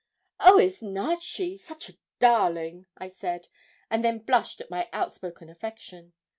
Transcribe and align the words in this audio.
'Oh, 0.39 0.57
is 0.57 0.81
not 0.81 1.21
she? 1.21 1.55
such 1.55 1.87
a 1.87 1.93
darling!' 2.17 2.87
I 2.97 3.07
said, 3.09 3.49
and 3.87 4.03
then 4.03 4.17
blushed 4.17 4.59
at 4.59 4.71
my 4.71 4.89
outspoken 4.91 5.47
affection. 5.47 6.13